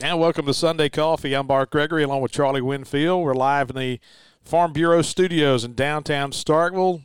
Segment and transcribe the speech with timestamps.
[0.00, 1.34] And welcome to Sunday Coffee.
[1.34, 3.24] I'm Bart Gregory along with Charlie Winfield.
[3.24, 3.98] We're live in the
[4.40, 7.02] Farm Bureau studios in downtown Starkville.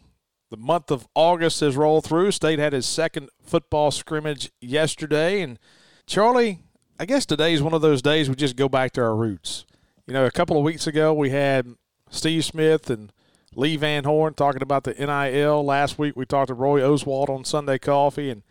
[0.52, 2.30] The month of August has rolled through.
[2.30, 5.42] State had his second football scrimmage yesterday.
[5.42, 5.58] And
[6.06, 6.60] Charlie,
[7.00, 9.66] I guess today is one of those days we just go back to our roots.
[10.06, 11.66] You know, a couple of weeks ago we had
[12.12, 13.12] Steve Smith and
[13.56, 15.66] Lee Van Horn talking about the NIL.
[15.66, 18.30] Last week we talked to Roy Oswalt on Sunday Coffee.
[18.30, 18.44] And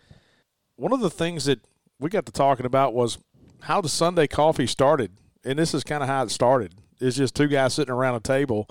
[0.74, 1.60] one of the things that
[2.00, 3.18] we got to talking about was
[3.62, 5.12] how the Sunday coffee started,
[5.44, 6.74] and this is kind of how it started.
[7.00, 8.68] It's just two guys sitting around a table,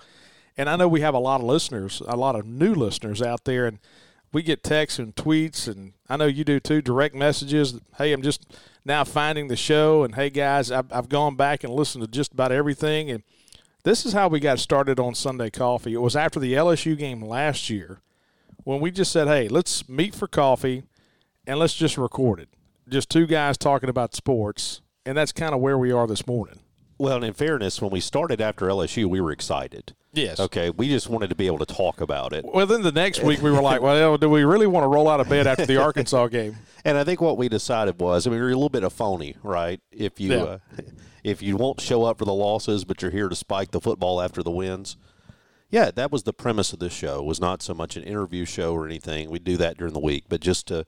[0.58, 3.46] and I know we have a lot of listeners, a lot of new listeners out
[3.46, 3.80] there, and
[4.34, 6.82] we get texts and tweets, and I know you do too.
[6.82, 7.80] Direct messages.
[7.98, 8.46] Hey, I'm just
[8.84, 12.34] now finding the show, and hey guys, I've, I've gone back and listened to just
[12.34, 13.24] about everything, and
[13.84, 15.94] this is how we got started on Sunday Coffee.
[15.94, 18.02] It was after the LSU game last year
[18.64, 20.84] when we just said, hey, let's meet for coffee
[21.48, 22.50] and let's just record it
[22.92, 26.60] just two guys talking about sports, and that's kind of where we are this morning.
[26.98, 29.96] Well, and in fairness, when we started after LSU, we were excited.
[30.14, 30.40] Yes.
[30.40, 30.70] Okay.
[30.70, 32.46] We just wanted to be able to talk about it.
[32.46, 35.10] Well, then the next week we were like, well, do we really want to roll
[35.10, 36.58] out of bed after the Arkansas game?
[36.86, 39.36] And I think what we decided was, I mean, you're a little bit of phony,
[39.42, 39.80] right?
[39.92, 40.44] If you yeah.
[40.44, 40.58] uh,
[41.24, 44.22] if you won't show up for the losses, but you're here to spike the football
[44.22, 44.98] after the wins.
[45.70, 47.20] Yeah, that was the premise of this show.
[47.20, 49.30] It was not so much an interview show or anything.
[49.30, 50.86] We do that during the week, but just to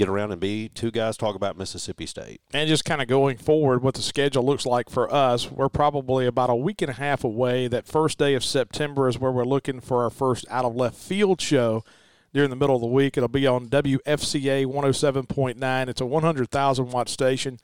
[0.00, 2.40] get around and be two guys talk about Mississippi State.
[2.54, 6.24] And just kind of going forward, what the schedule looks like for us, we're probably
[6.26, 7.68] about a week and a half away.
[7.68, 10.96] That first day of September is where we're looking for our first out of left
[10.96, 11.84] field show
[12.32, 13.18] during the middle of the week.
[13.18, 15.88] It'll be on WFCA 107.9.
[15.88, 17.58] It's a 100,000 watt station,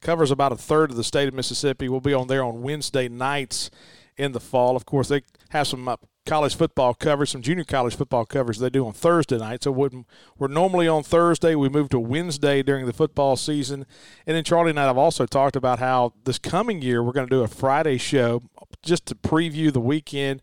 [0.00, 1.90] covers about a third of the state of Mississippi.
[1.90, 3.70] We'll be on there on Wednesday nights
[4.16, 4.74] in the fall.
[4.74, 5.96] Of course, they have some
[6.26, 9.62] college football coverage, some junior college football coverage they do on Thursday night.
[9.62, 11.54] So we're normally on Thursday.
[11.54, 13.84] We move to Wednesday during the football season.
[14.26, 17.26] And then Charlie and I have also talked about how this coming year we're going
[17.26, 18.42] to do a Friday show
[18.82, 20.40] just to preview the weekend.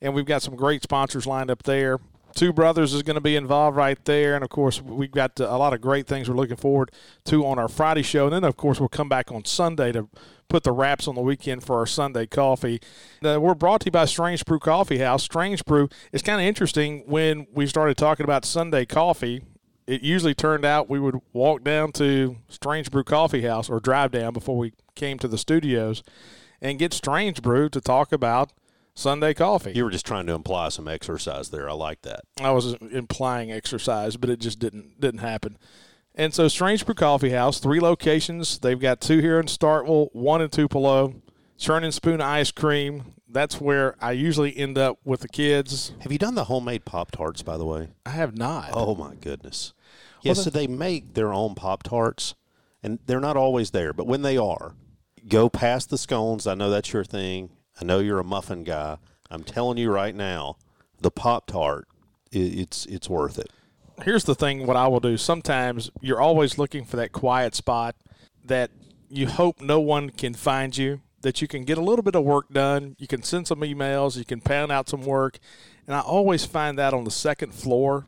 [0.00, 2.00] And we've got some great sponsors lined up there.
[2.34, 4.34] Two Brothers is going to be involved right there.
[4.34, 6.92] And, of course, we've got a lot of great things we're looking forward
[7.24, 8.26] to on our Friday show.
[8.26, 10.08] And then, of course, we'll come back on Sunday to
[10.48, 12.80] put the wraps on the weekend for our Sunday coffee.
[13.24, 15.22] Uh, we're brought to you by Strange Brew Coffee House.
[15.22, 19.42] Strange Brew is kind of interesting when we started talking about Sunday coffee.
[19.86, 24.10] It usually turned out we would walk down to Strange Brew Coffee House or drive
[24.10, 26.02] down before we came to the studios
[26.60, 28.52] and get Strange Brew to talk about
[28.94, 29.72] Sunday coffee.
[29.74, 31.68] You were just trying to imply some exercise there.
[31.68, 32.22] I like that.
[32.40, 35.56] I was implying exercise, but it just didn't didn't happen.
[36.14, 38.58] And so Strange Brew Coffee House, three locations.
[38.58, 41.14] They've got two here in Starkville, one in Tupelo.
[41.56, 43.14] Churn and Spoon ice cream.
[43.28, 45.92] That's where I usually end up with the kids.
[46.00, 47.90] Have you done the homemade Pop Tarts, by the way?
[48.04, 48.70] I have not.
[48.72, 49.74] Oh, my goodness.
[50.22, 52.34] Yes, well, so they make their own Pop Tarts,
[52.82, 54.74] and they're not always there, but when they are,
[55.28, 56.46] go past the scones.
[56.46, 57.50] I know that's your thing.
[57.80, 58.98] I know you're a muffin guy.
[59.30, 60.56] I'm telling you right now,
[61.00, 61.88] the Pop Tart,
[62.30, 63.50] it's it's worth it.
[64.04, 65.16] Here's the thing: what I will do.
[65.16, 67.96] Sometimes you're always looking for that quiet spot
[68.44, 68.70] that
[69.08, 71.00] you hope no one can find you.
[71.22, 72.96] That you can get a little bit of work done.
[72.98, 74.16] You can send some emails.
[74.16, 75.38] You can pound out some work,
[75.86, 78.06] and I always find that on the second floor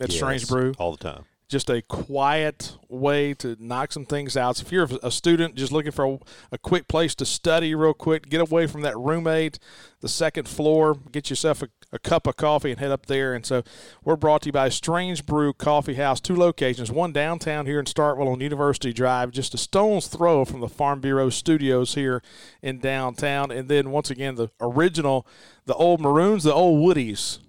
[0.00, 4.38] at yes, Strange Brew all the time just a quiet way to knock some things
[4.38, 4.56] out.
[4.56, 6.18] So if you're a student just looking for a,
[6.52, 9.58] a, quick place to study real quick, get away from that roommate,
[10.00, 13.34] the second floor, get yourself a, a, cup of coffee and head up there.
[13.34, 13.62] And so
[14.02, 17.84] we're brought to you by Strange Brew Coffee House, two locations, one downtown here in
[17.84, 22.22] Starkville on University Drive, just a stone's throw from the Farm Bureau studios here
[22.62, 23.50] in downtown.
[23.50, 25.26] And then once again, the original,
[25.66, 27.40] the old Maroons, the old Woodies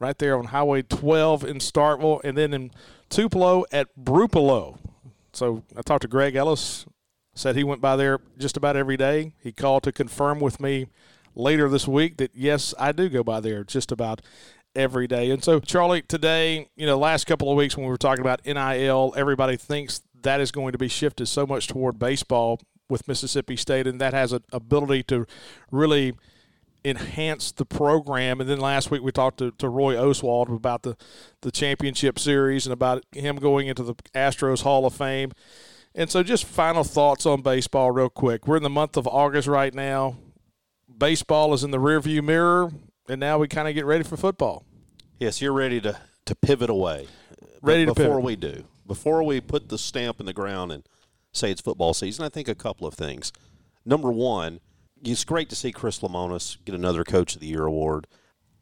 [0.00, 2.20] right there on Highway 12 in Starkville.
[2.24, 2.70] And then in
[3.08, 4.78] Tupelo at Brupelo.
[5.32, 6.86] So I talked to Greg Ellis,
[7.34, 9.32] said he went by there just about every day.
[9.40, 10.86] He called to confirm with me
[11.34, 14.22] later this week that yes, I do go by there just about
[14.76, 15.30] every day.
[15.30, 18.44] And so, Charlie, today, you know, last couple of weeks when we were talking about
[18.44, 23.56] NIL, everybody thinks that is going to be shifted so much toward baseball with Mississippi
[23.56, 25.26] State, and that has an ability to
[25.70, 26.14] really–
[26.84, 28.40] enhance the program.
[28.40, 30.96] And then last week we talked to, to Roy Oswalt about the,
[31.40, 35.32] the championship series and about him going into the Astros Hall of Fame.
[35.94, 38.48] And so, just final thoughts on baseball, real quick.
[38.48, 40.16] We're in the month of August right now.
[40.98, 42.72] Baseball is in the rearview mirror,
[43.08, 44.64] and now we kind of get ready for football.
[45.20, 45.96] Yes, you're ready to,
[46.26, 47.06] to pivot away.
[47.62, 48.24] Ready but before pivot.
[48.24, 50.82] we do, before we put the stamp in the ground and
[51.32, 53.32] say it's football season, I think a couple of things.
[53.84, 54.58] Number one,
[55.02, 58.06] it's great to see Chris Lemonis get another Coach of the Year award.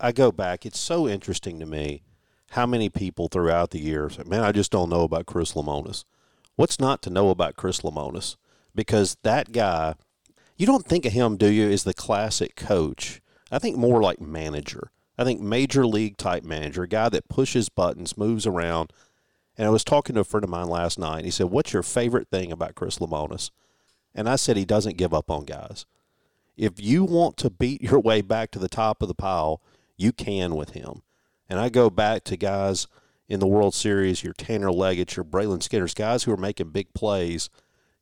[0.00, 2.02] I go back; it's so interesting to me
[2.50, 6.04] how many people throughout the years, man, I just don't know about Chris Lemonis.
[6.56, 8.36] What's not to know about Chris Lemonis?
[8.74, 9.94] because that guy,
[10.56, 13.20] you don't think of him, do you, as the classic coach?
[13.50, 14.90] I think more like manager.
[15.18, 18.92] I think major league type manager, a guy that pushes buttons, moves around.
[19.56, 21.72] And I was talking to a friend of mine last night, and he said, What's
[21.72, 23.50] your favorite thing about Chris Lemonis?
[24.14, 25.84] And I said, He doesn't give up on guys.
[26.56, 29.62] If you want to beat your way back to the top of the pile,
[29.96, 31.02] you can with him.
[31.48, 32.86] And I go back to guys
[33.28, 36.92] in the World Series, your Tanner Leggett, your Brayland Skinners, guys who are making big
[36.94, 37.48] plays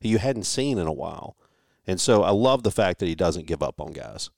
[0.01, 1.37] who you hadn't seen in a while.
[1.87, 4.29] And so I love the fact that he doesn't give up on guys.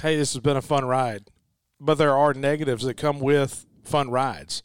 [0.00, 1.30] Hey, this has been a fun ride.
[1.80, 4.62] But there are negatives that come with fun rides.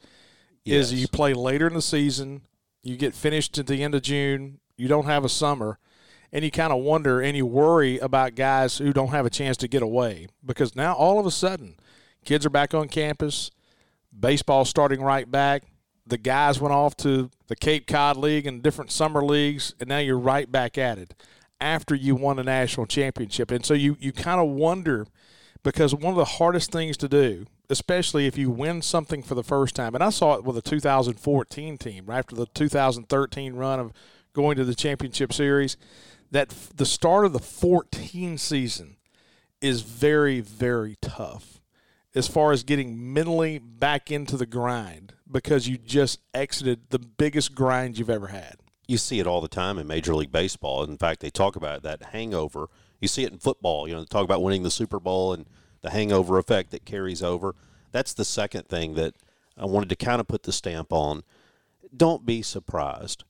[0.64, 0.92] Yes.
[0.92, 2.42] Is you play later in the season,
[2.84, 5.80] you get finished at the end of June, you don't have a summer,
[6.34, 9.58] and you kind of wonder and you worry about guys who don't have a chance
[9.58, 11.76] to get away because now all of a sudden
[12.26, 13.52] kids are back on campus,
[14.18, 15.64] baseball starting right back.
[16.06, 20.00] The guys went off to the Cape Cod League and different summer leagues, and now
[20.00, 21.14] you're right back at it
[21.60, 23.52] after you won a national championship.
[23.52, 25.06] And so you, you kind of wonder
[25.64, 29.44] because one of the hardest things to do, especially if you win something for the
[29.44, 33.94] first time, and I saw it with the 2014 team after the 2013 run of
[34.34, 35.78] going to the championship series,
[36.32, 38.98] that the start of the 14 season
[39.60, 41.62] is very, very tough
[42.16, 47.54] as far as getting mentally back into the grind because you just exited the biggest
[47.54, 48.56] grind you've ever had.
[48.88, 50.84] You see it all the time in Major League Baseball.
[50.84, 52.68] In fact, they talk about that hangover.
[53.00, 53.88] You see it in football.
[53.88, 55.46] You know, they talk about winning the Super Bowl and
[55.82, 57.56] the hangover effect that carries over.
[57.92, 59.16] That's the second thing that
[59.58, 61.24] I wanted to kind of put the stamp on.
[61.96, 63.24] Don't be surprised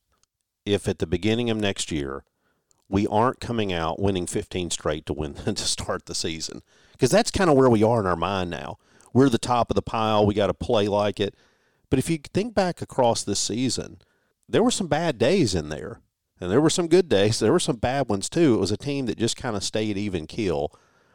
[0.65, 2.23] if at the beginning of next year
[2.91, 6.61] we aren't coming out winning 15 straight to win to start the season
[6.91, 8.77] because that's kind of where we are in our mind now.
[9.13, 10.25] We're the top of the pile.
[10.25, 11.35] We got to play like it.
[11.89, 13.99] But if you think back across this season,
[14.47, 15.99] there were some bad days in there,
[16.39, 17.39] and there were some good days.
[17.39, 18.55] There were some bad ones too.
[18.55, 20.71] It was a team that just kind of stayed even keel.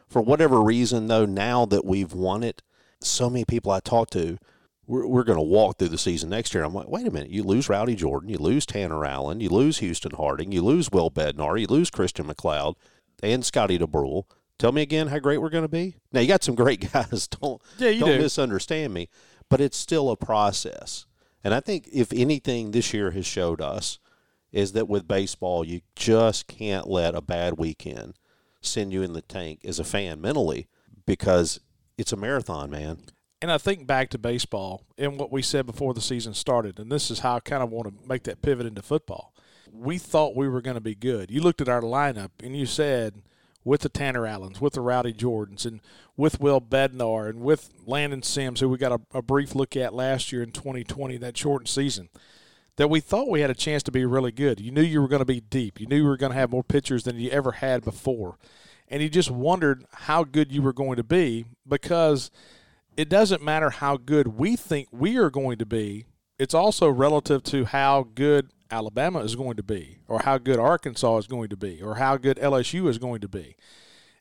[0.07, 2.61] For whatever reason, though, now that we've won it,
[3.01, 4.37] so many people I talk to,
[4.87, 6.63] we're, we're going to walk through the season next year.
[6.63, 7.29] I'm like, wait a minute.
[7.29, 11.11] You lose Rowdy Jordan, you lose Tanner Allen, you lose Houston Harding, you lose Will
[11.11, 12.75] Bednar, you lose Christian MacLeod,
[13.21, 14.23] and Scotty Dubrule.
[14.57, 15.97] Tell me again how great we're going to be.
[16.11, 17.27] Now you got some great guys.
[17.27, 18.19] Don't Yeah, you don't do.
[18.19, 19.09] misunderstand me,
[19.49, 21.05] but it's still a process.
[21.43, 23.99] And I think if anything this year has showed us
[24.51, 28.15] is that with baseball, you just can't let a bad weekend
[28.61, 30.67] send you in the tank as a fan mentally
[31.05, 31.59] because
[31.97, 32.97] it's a marathon, man.
[33.41, 36.91] And I think back to baseball and what we said before the season started, and
[36.91, 39.33] this is how I kind of want to make that pivot into football.
[39.71, 41.29] We thought we were going to be good.
[41.29, 43.21] You looked at our lineup and you said,
[43.67, 45.81] with the Tanner Allens, with the Rowdy Jordans, and
[46.15, 49.93] with Will Bednar, and with Landon Sims, who we got a, a brief look at
[49.93, 52.07] last year in 2020, that shortened season,
[52.77, 54.61] that we thought we had a chance to be really good.
[54.61, 55.81] You knew you were going to be deep.
[55.81, 58.37] You knew you were going to have more pitchers than you ever had before.
[58.87, 62.31] And you just wondered how good you were going to be because
[62.97, 66.07] it doesn't matter how good we think we are going to be.
[66.39, 71.17] It's also relative to how good Alabama is going to be, or how good Arkansas
[71.17, 73.55] is going to be, or how good LSU is going to be.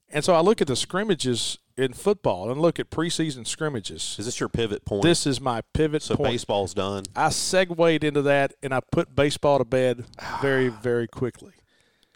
[0.09, 4.17] And so I look at the scrimmages in football and look at preseason scrimmages.
[4.19, 5.03] Is this your pivot point?
[5.03, 6.33] This is my pivot so point.
[6.33, 7.05] baseball's done.
[7.17, 10.05] I segued into that and I put baseball to bed
[10.41, 11.55] very, very quickly.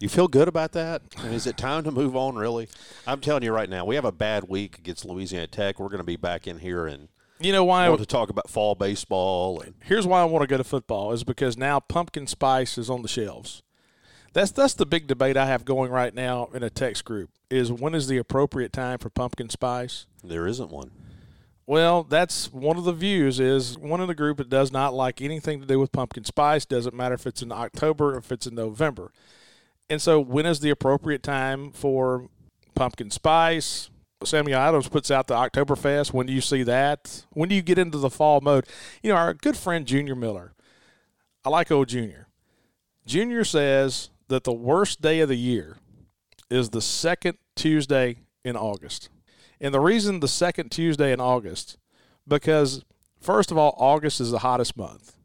[0.00, 1.02] You feel good about that?
[1.18, 2.36] And is it time to move on?
[2.36, 2.68] Really?
[3.06, 5.78] I'm telling you right now, we have a bad week against Louisiana Tech.
[5.78, 7.86] We're going to be back in here and You know why?
[7.90, 9.60] want to talk about fall baseball.
[9.60, 12.88] And here's why I want to go to football is because now pumpkin spice is
[12.88, 13.62] on the shelves.
[14.32, 17.70] That's that's the big debate I have going right now in a text group is
[17.72, 20.06] when is the appropriate time for pumpkin spice?
[20.22, 20.92] there isn't one.
[21.66, 25.20] Well, that's one of the views is one in the group that does not like
[25.20, 26.64] anything to do with pumpkin spice.
[26.64, 29.12] Doesn't matter if it's in October or if it's in November.
[29.90, 32.28] And so when is the appropriate time for
[32.76, 33.90] pumpkin spice?
[34.22, 36.12] Samuel Adams puts out the Oktoberfest.
[36.12, 37.26] When do you see that?
[37.30, 38.66] When do you get into the fall mode?
[39.02, 40.52] You know, our good friend Junior Miller.
[41.44, 42.28] I like old Junior.
[43.04, 45.78] Junior says that the worst day of the year
[46.50, 49.08] is the second Tuesday in August.
[49.60, 51.78] And the reason the second Tuesday in August,
[52.28, 52.84] because
[53.20, 55.16] first of all, August is the hottest month.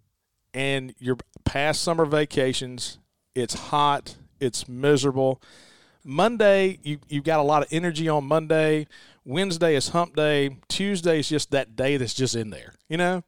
[0.53, 2.98] And you're past summer vacations,
[3.36, 5.42] it's hot, it's miserable.
[6.04, 8.88] Monday, you, you've got a lot of energy on Monday.
[9.24, 10.58] Wednesday is hump day.
[10.68, 13.24] Tuesday is just that day that's just in there, you know?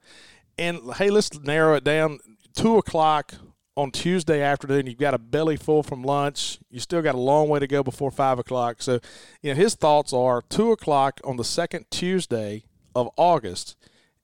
[0.58, 2.20] And hey, let's narrow it down.
[2.54, 3.34] Two o'clock
[3.76, 6.60] on Tuesday afternoon, you've got a belly full from lunch.
[6.70, 8.82] You still got a long way to go before five o'clock.
[8.82, 9.00] So,
[9.42, 12.64] you know, his thoughts are two o'clock on the second Tuesday
[12.96, 13.76] of August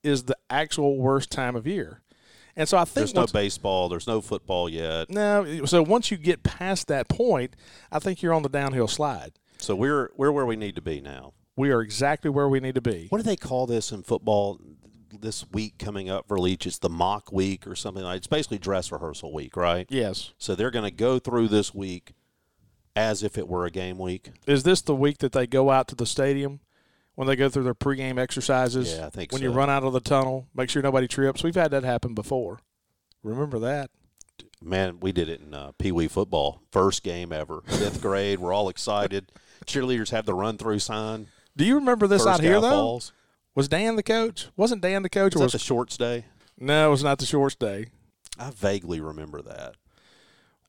[0.02, 2.00] is the actual worst time of year.
[2.56, 5.10] And so I think there's no baseball, there's no football yet.
[5.10, 7.56] No, so once you get past that point,
[7.90, 9.32] I think you're on the downhill slide.
[9.58, 11.32] So we're we're where we need to be now.
[11.56, 13.06] We are exactly where we need to be.
[13.10, 14.60] What do they call this in football?
[15.20, 18.18] This week coming up for Leach, it's the mock week or something like.
[18.18, 19.86] It's basically dress rehearsal week, right?
[19.88, 20.32] Yes.
[20.38, 22.14] So they're going to go through this week
[22.96, 24.32] as if it were a game week.
[24.46, 26.60] Is this the week that they go out to the stadium
[27.14, 28.94] when they go through their pregame exercises?
[28.96, 29.44] Yeah, I think when so.
[29.44, 31.42] you run out of the tunnel, make sure nobody trips.
[31.42, 32.60] We've had that happen before.
[33.22, 33.90] Remember that?
[34.62, 36.62] Man, we did it in uh, Pee Wee football.
[36.70, 38.38] First game ever, fifth grade.
[38.38, 39.30] We're all excited.
[39.66, 41.28] Cheerleaders have the run through sign.
[41.56, 42.70] Do you remember this First out here though?
[42.70, 43.12] falls.
[43.54, 44.48] Was Dan the coach?
[44.56, 45.34] Wasn't Dan the coach?
[45.34, 46.24] Was was the shorts day?
[46.58, 46.88] no?
[46.88, 47.86] It was not the shorts day.
[48.38, 49.76] I vaguely remember that.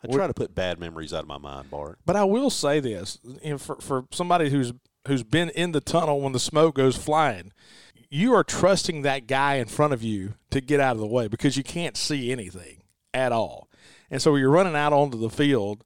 [0.04, 1.98] I try to put bad memories out of my mind, Bart.
[2.06, 4.74] But I will say this: you know, for for somebody who's
[5.08, 7.52] who's been in the tunnel when the smoke goes flying,
[8.10, 11.28] you are trusting that guy in front of you to get out of the way
[11.28, 12.84] because you can't see anything
[13.14, 13.70] at all.
[14.10, 15.84] And so you're running out onto the field,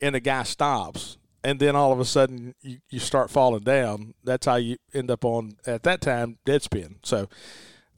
[0.00, 4.14] and the guy stops, and then all of a sudden you, you start falling down.
[4.22, 6.96] That's how you end up on at that time Deadspin.
[7.02, 7.28] So,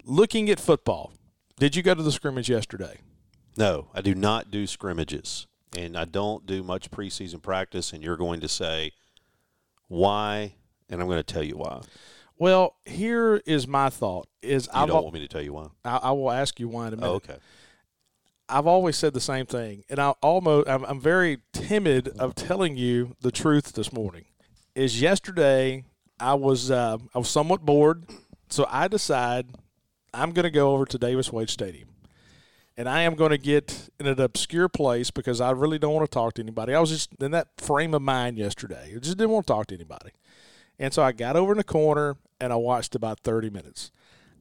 [0.04, 1.12] looking at football,
[1.59, 2.99] did you go to the scrimmage yesterday?
[3.57, 7.93] No, I do not do scrimmages, and I don't do much preseason practice.
[7.93, 8.93] And you're going to say
[9.88, 10.54] why,
[10.88, 11.81] and I'm going to tell you why.
[12.38, 15.69] Well, here is my thought: is You I've don't want me to tell you why?
[15.85, 17.09] I, I will ask you why in a minute.
[17.09, 17.37] Oh, okay.
[18.49, 22.76] I've always said the same thing, and I almost I'm, I'm very timid of telling
[22.76, 24.25] you the truth this morning.
[24.75, 25.85] Is yesterday
[26.21, 28.05] I was uh, I was somewhat bored,
[28.49, 29.47] so I decide
[30.12, 31.88] I'm going to go over to Davis Wade Stadium,
[32.76, 36.11] and I am going to get in an obscure place because I really don't want
[36.11, 36.75] to talk to anybody.
[36.75, 38.93] I was just in that frame of mind yesterday.
[38.95, 40.11] I just didn't want to talk to anybody,
[40.78, 43.90] and so I got over in the corner and I watched about 30 minutes.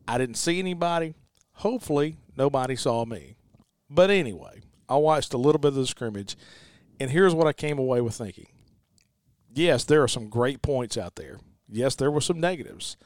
[0.07, 1.13] I didn't see anybody.
[1.57, 3.35] Hopefully, nobody saw me.
[3.89, 6.35] But anyway, I watched a little bit of the scrimmage,
[6.99, 8.47] and here's what I came away with thinking.
[9.53, 11.39] Yes, there are some great points out there.
[11.69, 12.97] Yes, there were some negatives.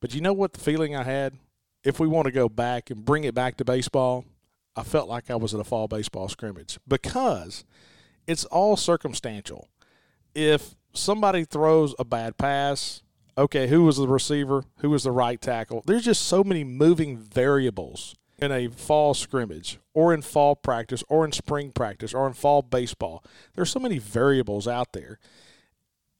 [0.00, 1.34] But you know what the feeling I had?
[1.82, 4.24] If we want to go back and bring it back to baseball,
[4.76, 7.64] I felt like I was at a fall baseball scrimmage because
[8.26, 9.68] it's all circumstantial.
[10.34, 13.02] If somebody throws a bad pass,
[13.36, 14.64] okay, who was the receiver?
[14.78, 15.82] Who was the right tackle?
[15.86, 21.24] There's just so many moving variables in a fall scrimmage or in fall practice or
[21.24, 23.24] in spring practice or in fall baseball.
[23.54, 25.18] There's so many variables out there.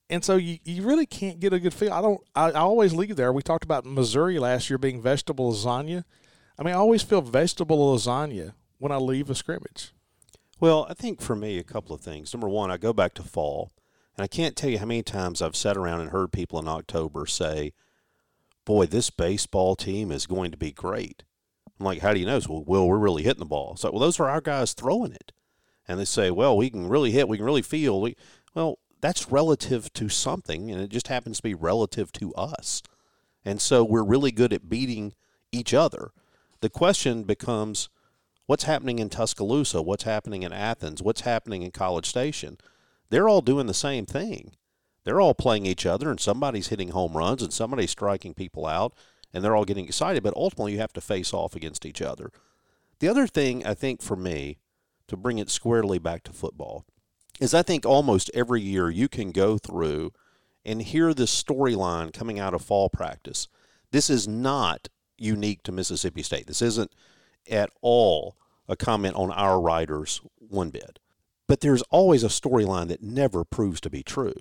[0.09, 1.93] And so you, you really can't get a good feel.
[1.93, 3.33] I don't I, I always leave there.
[3.33, 6.05] We talked about Missouri last year being vegetable lasagna.
[6.59, 9.93] I mean, I always feel vegetable lasagna when I leave a scrimmage.
[10.59, 12.33] Well, I think for me, a couple of things.
[12.33, 13.71] Number one, I go back to fall,
[14.17, 16.69] and I can't tell you how many times I've sat around and heard people in
[16.69, 17.73] October say,
[18.65, 21.23] Boy, this baseball team is going to be great.
[21.79, 22.41] I'm like, How do you know?
[22.49, 23.73] Well, we're really hitting the ball.
[23.73, 25.33] It's like, Well, those are our guys throwing it.
[25.87, 28.01] And they say, Well, we can really hit, we can really feel.
[28.01, 28.17] We,
[28.55, 32.83] well, that's relative to something, and it just happens to be relative to us.
[33.45, 35.13] And so we're really good at beating
[35.53, 36.11] each other.
[36.61, 37.91] The question becomes,
[38.47, 42.57] what's happening in Tuscaloosa, what's happening in Athens, what's happening in College Station.
[43.11, 44.53] They're all doing the same thing.
[45.05, 48.93] They're all playing each other, and somebody's hitting home runs, and somebody's striking people out,
[49.33, 50.23] and they're all getting excited.
[50.23, 52.33] But ultimately, you have to face off against each other.
[52.99, 54.59] The other thing, I think, for me,
[55.07, 56.85] to bring it squarely back to football,
[57.39, 60.13] is I think almost every year you can go through
[60.65, 63.47] and hear this storyline coming out of fall practice.
[63.93, 66.47] This is not unique to Mississippi State.
[66.47, 66.93] This isn't
[67.49, 68.37] at all
[68.69, 70.99] a comment on our writers one bit.
[71.49, 74.35] But there's always a storyline that never proves to be true.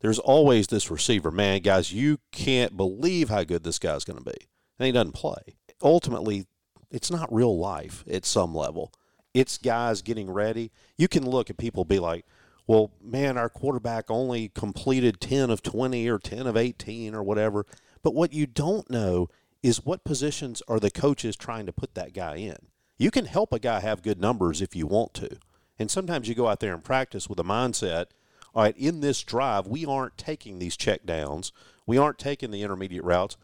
[0.00, 4.24] There's always this receiver, man, guys, you can't believe how good this guy's going to
[4.24, 4.46] be.
[4.78, 5.56] And he doesn't play.
[5.82, 6.46] Ultimately,
[6.90, 8.92] it's not real life at some level.
[9.34, 10.72] It's guys getting ready.
[10.96, 12.24] You can look at people be like,
[12.66, 17.66] well, man, our quarterback only completed 10 of 20 or 10 of 18 or whatever.
[18.02, 19.28] But what you don't know
[19.62, 22.56] is what positions are the coaches trying to put that guy in.
[22.96, 25.36] You can help a guy have good numbers if you want to.
[25.80, 28.08] And sometimes you go out there and practice with a mindset,
[28.54, 31.52] all right, in this drive, we aren't taking these check downs.
[31.86, 33.38] We aren't taking the intermediate routes.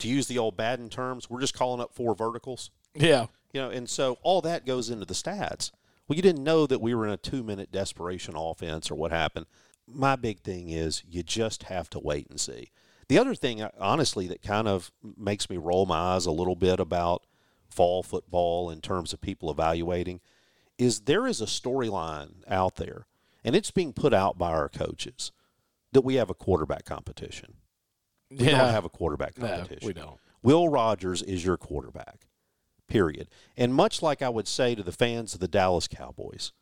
[0.00, 2.72] To use the old Baden terms, we're just calling up four verticals.
[2.92, 3.26] Yeah.
[3.52, 5.70] You know, and so all that goes into the stats.
[6.08, 9.12] Well, you didn't know that we were in a two minute desperation offense or what
[9.12, 9.46] happened.
[9.86, 12.72] My big thing is you just have to wait and see.
[13.08, 16.56] The other thing, uh, honestly, that kind of makes me roll my eyes a little
[16.56, 17.24] bit about
[17.70, 20.20] fall football in terms of people evaluating
[20.78, 23.06] is there is a storyline out there,
[23.44, 25.32] and it's being put out by our coaches
[25.92, 27.54] that we have a quarterback competition.
[28.30, 28.58] We yeah.
[28.58, 29.86] don't have a quarterback No, competition.
[29.86, 30.18] we don't.
[30.42, 32.26] Will Rogers is your quarterback.
[32.88, 33.28] period.
[33.56, 36.52] And much like I would say to the fans of the Dallas Cowboys,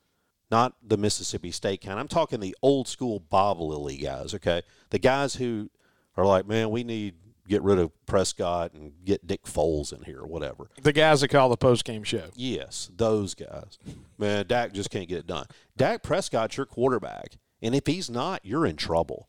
[0.50, 1.98] not the Mississippi State kind.
[1.98, 4.62] I'm talking the old school Bob Lilly guys, okay?
[4.90, 5.68] The guys who
[6.16, 7.14] are like, man, we need
[7.48, 10.68] get rid of Prescott and get Nick Foles in here or whatever.
[10.82, 12.30] The guys that call the post game show.
[12.34, 13.78] Yes, those guys.
[14.18, 15.46] Man, Dak just can't get it done.
[15.76, 17.36] Dak Prescott's your quarterback.
[17.62, 19.28] And if he's not, you're in trouble.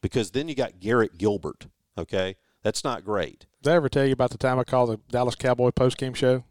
[0.00, 1.66] Because then you got Garrett Gilbert,
[1.96, 2.36] okay?
[2.62, 3.46] That's not great.
[3.62, 6.14] Did I ever tell you about the time I called the Dallas Cowboy post game
[6.14, 6.44] show?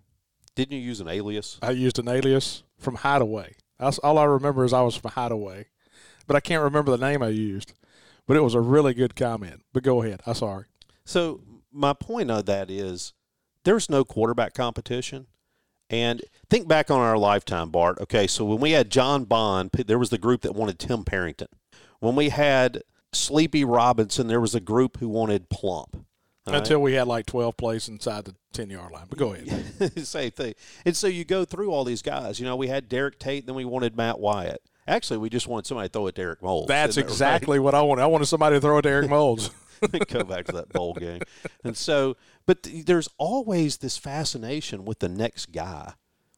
[0.56, 1.58] Didn't you use an alias?
[1.62, 3.56] I used an alias from Hideaway.
[3.80, 5.68] That's all I remember is I was from Hideaway,
[6.27, 7.74] but I can't remember the name I used.
[8.27, 9.63] But it was a really good comment.
[9.74, 10.22] But go ahead.
[10.25, 10.65] I'm sorry.
[11.05, 11.41] So
[11.72, 13.13] my point of that is
[13.63, 15.27] there's no quarterback competition.
[15.89, 18.00] And think back on our lifetime, Bart.
[18.00, 21.50] Okay, so when we had John Bond, there was the group that wanted Tim Parrington.
[22.00, 26.05] When we had Sleepy Robinson, there was a group who wanted Plump.
[26.48, 26.84] Until right?
[26.84, 29.05] we had like 12 plays inside the 10 yard line.
[29.10, 30.05] But go ahead.
[30.08, 30.55] Same thing.
[30.86, 32.39] And so you go through all these guys.
[32.39, 34.62] You know, we had Derek Tate, then we wanted Matt Wyatt.
[34.88, 36.67] Actually, we just wanted somebody to throw at Derek Moulds.
[36.67, 37.63] That's exactly right?
[37.63, 38.01] what I wanted.
[38.01, 39.51] I wanted somebody to throw at Derek Moulds.
[40.07, 41.21] go back to that bowl game.
[41.63, 45.93] And so, but there's always this fascination with the next guy.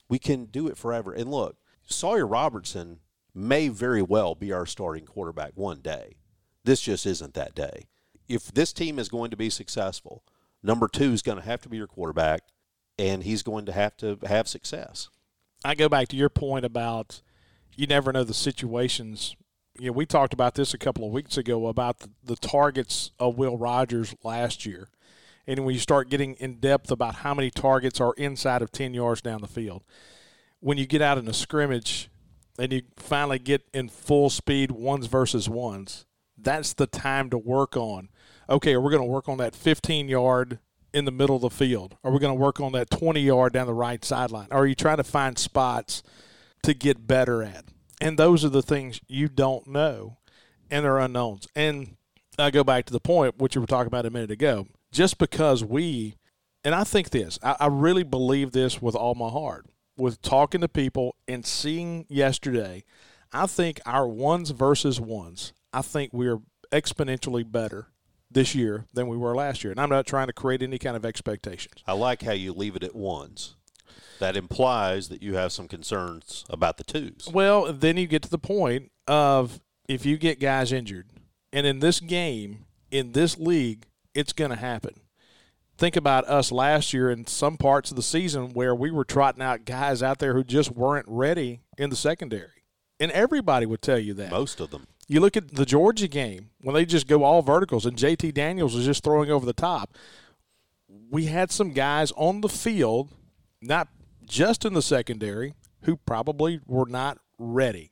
[0.09, 1.13] We can do it forever.
[1.13, 3.00] And look, Sawyer Robertson
[3.33, 6.15] may very well be our starting quarterback one day.
[6.63, 7.88] This just isn't that day.
[8.27, 10.23] If this team is going to be successful,
[10.62, 12.41] number two is going to have to be your quarterback,
[12.97, 15.09] and he's going to have to have success.
[15.65, 17.21] I go back to your point about
[17.75, 19.35] you never know the situations.
[19.80, 23.12] You know, we talked about this a couple of weeks ago about the, the targets
[23.20, 24.89] of Will Rogers last year.
[25.48, 28.94] And when you start getting in depth about how many targets are inside of 10
[28.94, 29.84] yards down the field,
[30.60, 32.10] when you get out in a scrimmage
[32.58, 36.06] and you finally get in full speed ones versus ones,
[36.38, 38.10] that's the time to work on.
[38.50, 40.60] Okay, we're going to work on that 15 yard
[40.94, 41.98] in the middle of the field?
[42.03, 44.48] Are we going to work on that 20 yard down the right sideline?
[44.51, 46.03] Are you trying to find spots
[46.62, 47.65] to get better at?
[48.03, 50.17] And those are the things you don't know
[50.69, 51.48] and they're unknowns.
[51.55, 51.95] And
[52.38, 54.67] I go back to the point which you were talking about a minute ago.
[54.91, 56.15] Just because we,
[56.63, 60.62] and I think this, I, I really believe this with all my heart, with talking
[60.62, 62.84] to people and seeing yesterday,
[63.32, 66.39] I think our ones versus ones, I think we're
[66.71, 67.88] exponentially better
[68.30, 69.71] this year than we were last year.
[69.71, 71.84] And I'm not trying to create any kind of expectations.
[71.88, 73.56] I like how you leave it at ones.
[74.19, 77.29] That implies that you have some concerns about the twos.
[77.32, 81.08] Well, then you get to the point of if you get guys injured,
[81.51, 85.01] and in this game, in this league, it's going to happen.
[85.77, 89.41] Think about us last year in some parts of the season where we were trotting
[89.41, 92.63] out guys out there who just weren't ready in the secondary.
[92.99, 94.29] And everybody would tell you that.
[94.29, 94.86] Most of them.
[95.08, 98.75] You look at the Georgia game when they just go all verticals and JT Daniels
[98.75, 99.95] was just throwing over the top.
[101.10, 103.10] We had some guys on the field,
[103.63, 103.88] not
[104.26, 107.91] just in the secondary, who probably were not ready.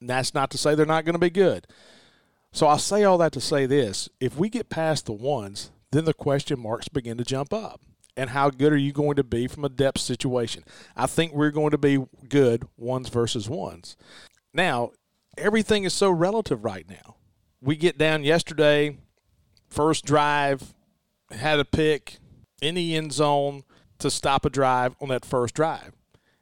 [0.00, 1.66] And that's not to say they're not going to be good.
[2.52, 6.04] So I'll say all that to say this if we get past the ones, then
[6.04, 7.80] the question marks begin to jump up.
[8.16, 10.64] And how good are you going to be from a depth situation?
[10.96, 13.96] I think we're going to be good ones versus ones.
[14.52, 14.90] Now,
[15.36, 17.16] everything is so relative right now.
[17.60, 18.98] We get down yesterday,
[19.68, 20.74] first drive,
[21.30, 22.18] had a pick
[22.60, 23.62] in the end zone
[23.98, 25.92] to stop a drive on that first drive.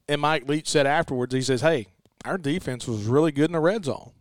[0.08, 1.86] And Mike Leach said afterwards, he says, Hey,
[2.24, 4.12] our defense was really good in the red zone.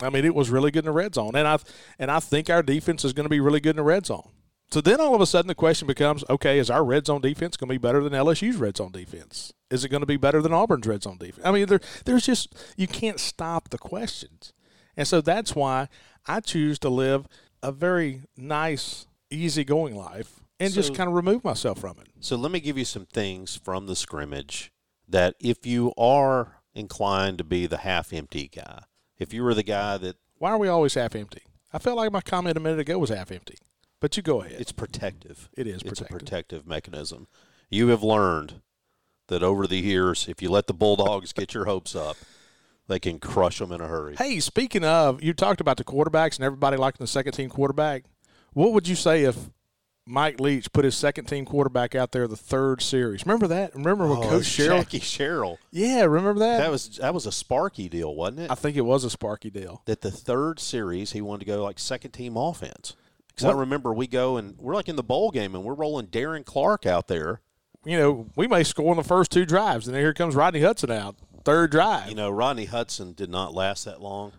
[0.00, 1.34] I mean, it was really good in the red zone.
[1.34, 1.58] And I
[1.98, 4.30] and I think our defense is going to be really good in the red zone.
[4.70, 7.56] So then all of a sudden the question becomes, okay, is our red zone defense
[7.56, 9.52] going to be better than LSU's red zone defense?
[9.70, 11.46] Is it going to be better than Auburn's red zone defense?
[11.46, 14.52] I mean, there, there's just you can't stop the questions,
[14.96, 15.88] and so that's why
[16.26, 17.26] I choose to live
[17.62, 22.08] a very nice, easygoing life and so, just kind of remove myself from it.
[22.20, 24.72] So let me give you some things from the scrimmage
[25.08, 28.82] that if you are inclined to be the half empty guy,
[29.18, 31.42] if you were the guy that why are we always half empty?
[31.72, 33.58] I felt like my comment a minute ago was half empty.
[34.00, 34.60] But you go ahead.
[34.60, 35.48] It's protective.
[35.56, 35.82] It is.
[35.82, 35.90] Protective.
[35.90, 37.26] It's a protective mechanism.
[37.68, 38.62] You have learned
[39.26, 42.16] that over the years, if you let the Bulldogs get your hopes up,
[42.86, 44.16] they can crush them in a hurry.
[44.16, 48.04] Hey, speaking of, you talked about the quarterbacks and everybody liking the second team quarterback.
[48.52, 49.50] What would you say if
[50.08, 53.26] Mike Leach put his second team quarterback out there the third series?
[53.26, 53.74] Remember that?
[53.74, 54.78] Remember when oh, Coach Sherrill?
[54.78, 55.58] Jackie Sherrill.
[55.70, 56.58] Yeah, remember that?
[56.58, 58.50] That was that was a Sparky deal, wasn't it?
[58.50, 59.82] I think it was a Sparky deal.
[59.84, 62.96] That the third series he wanted to go like second team offense.
[63.28, 66.08] Because I remember we go and we're like in the bowl game and we're rolling
[66.08, 67.40] Darren Clark out there.
[67.84, 70.60] You know, we may score in the first two drives, and then here comes Rodney
[70.60, 72.08] Hudson out, third drive.
[72.08, 74.32] You know, Rodney Hudson did not last that long.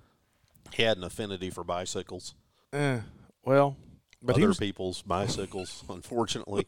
[0.73, 2.36] He had an affinity for bicycles.
[2.73, 2.99] Eh,
[3.45, 3.77] well,
[4.21, 6.67] but other was, people's bicycles, unfortunately.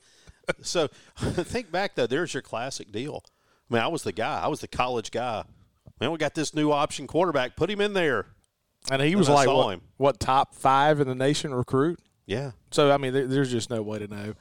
[0.61, 0.87] so
[1.17, 2.07] think back though.
[2.07, 3.23] There's your classic deal.
[3.69, 4.41] I mean, I was the guy.
[4.41, 5.43] I was the college guy.
[5.99, 7.55] Man, we got this new option quarterback.
[7.55, 8.25] Put him in there.
[8.89, 11.99] And he was and like what, what, top five in the nation recruit?
[12.25, 12.51] Yeah.
[12.71, 14.33] So I mean, there, there's just no way to know.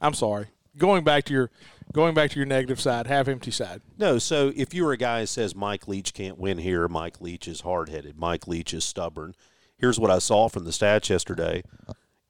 [0.00, 0.46] I'm sorry.
[0.78, 1.50] Going back to your
[1.92, 3.82] going back to your negative side, half empty side.
[3.98, 4.18] No.
[4.18, 7.60] So if you're a guy who says Mike Leach can't win here, Mike Leach is
[7.60, 8.16] hard headed.
[8.16, 9.34] Mike Leach is stubborn.
[9.76, 11.62] Here's what I saw from the stats yesterday.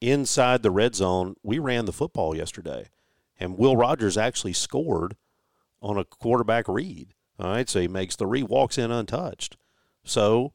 [0.03, 2.89] Inside the red zone, we ran the football yesterday,
[3.39, 5.15] and Will Rogers actually scored
[5.81, 7.13] on a quarterback read.
[7.39, 9.55] All right, so he makes the read, walks in untouched.
[10.03, 10.51] So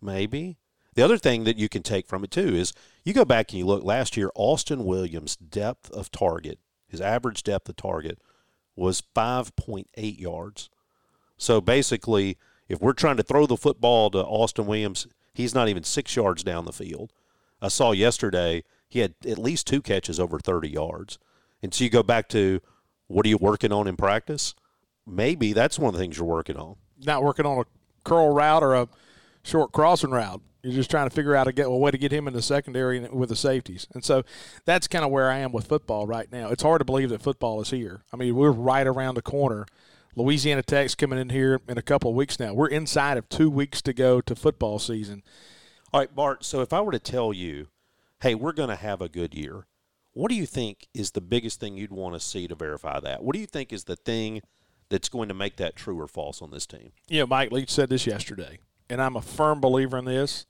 [0.00, 0.56] maybe
[0.94, 2.72] the other thing that you can take from it too is
[3.04, 7.42] you go back and you look last year, Austin Williams' depth of target, his average
[7.42, 8.18] depth of target
[8.76, 10.70] was 5.8 yards.
[11.36, 15.84] So basically, if we're trying to throw the football to Austin Williams, He's not even
[15.84, 17.12] six yards down the field.
[17.60, 21.18] I saw yesterday he had at least two catches over 30 yards.
[21.62, 22.60] And so you go back to
[23.06, 24.54] what are you working on in practice?
[25.06, 26.76] Maybe that's one of the things you're working on.
[27.04, 27.64] Not working on a
[28.04, 28.88] curl route or a
[29.42, 30.40] short crossing route.
[30.62, 32.42] You're just trying to figure out a, get, a way to get him in the
[32.42, 33.86] secondary with the safeties.
[33.94, 34.24] And so
[34.66, 36.50] that's kind of where I am with football right now.
[36.50, 38.02] It's hard to believe that football is here.
[38.12, 39.66] I mean, we're right around the corner
[40.16, 42.52] Louisiana Tech's coming in here in a couple of weeks now.
[42.52, 45.22] We're inside of two weeks to go to football season.
[45.92, 46.44] All right, Bart.
[46.44, 47.68] So if I were to tell you,
[48.20, 49.66] hey, we're going to have a good year,
[50.12, 53.22] what do you think is the biggest thing you'd want to see to verify that?
[53.22, 54.42] What do you think is the thing
[54.88, 56.92] that's going to make that true or false on this team?
[57.08, 60.46] Yeah, Mike Leach said this yesterday, and I'm a firm believer in this.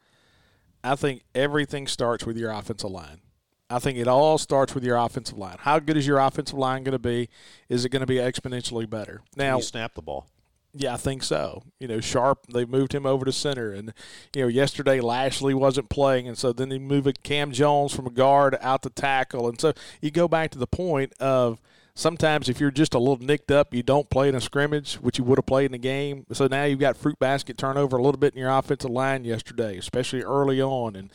[0.83, 3.20] I think everything starts with your offensive line.
[3.68, 5.57] I think it all starts with your offensive line.
[5.61, 7.29] How good is your offensive line going to be?
[7.68, 9.22] Is it going to be exponentially better?
[9.37, 10.26] Now, you snap the ball.
[10.72, 11.62] Yeah, I think so.
[11.78, 13.72] You know, Sharp, they moved him over to center.
[13.72, 13.92] And,
[14.35, 16.28] you know, yesterday Lashley wasn't playing.
[16.28, 19.48] And so then they move Cam Jones from a guard out to tackle.
[19.48, 21.59] And so you go back to the point of
[21.94, 25.18] sometimes if you're just a little nicked up, you don't play in a scrimmage, which
[25.18, 26.24] you would have played in a game.
[26.33, 29.76] So now you've got fruit basket turnover a little bit in your offensive line yesterday,
[29.76, 30.94] especially early on.
[30.94, 31.11] And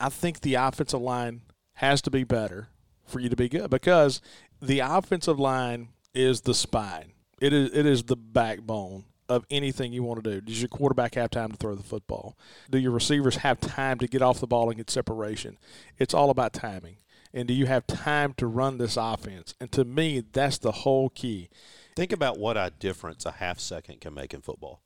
[0.00, 1.42] I think the offensive line–
[1.74, 2.68] has to be better
[3.04, 4.20] for you to be good because
[4.60, 7.12] the offensive line is the spine.
[7.44, 10.40] It is it is the backbone of anything you want to do.
[10.40, 12.38] Does your quarterback have time to throw the football?
[12.70, 15.58] Do your receivers have time to get off the ball and get separation?
[15.98, 16.96] It's all about timing.
[17.32, 19.54] And do you have time to run this offense?
[19.60, 21.48] And to me, that's the whole key.
[21.96, 24.82] Think about what a difference a half second can make in football.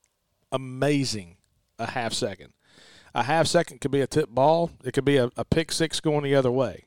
[0.50, 1.36] Amazing,
[1.78, 2.52] a half second
[3.14, 4.70] a half second could be a tip ball.
[4.84, 6.86] It could be a, a pick six going the other way.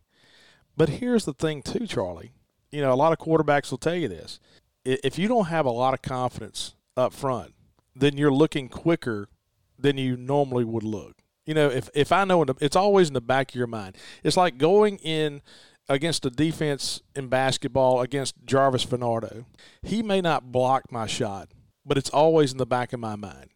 [0.77, 2.31] But here's the thing, too, Charlie.
[2.71, 4.39] You know, a lot of quarterbacks will tell you this.
[4.83, 7.53] If you don't have a lot of confidence up front,
[7.95, 9.29] then you're looking quicker
[9.77, 11.17] than you normally would look.
[11.45, 13.97] You know, if, if I know, it's always in the back of your mind.
[14.23, 15.41] It's like going in
[15.89, 19.45] against a defense in basketball against Jarvis Bernardo.
[19.81, 21.49] He may not block my shot,
[21.85, 23.49] but it's always in the back of my mind.